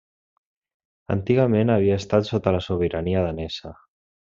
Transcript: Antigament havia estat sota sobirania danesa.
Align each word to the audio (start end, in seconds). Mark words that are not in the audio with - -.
Antigament 1.17 1.73
havia 1.75 2.01
estat 2.03 2.31
sota 2.33 2.57
sobirania 2.71 3.25
danesa. 3.31 3.79